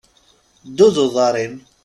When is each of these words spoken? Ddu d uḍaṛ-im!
Ddu 0.69 0.87
d 0.95 0.97
uḍaṛ-im! 1.05 1.55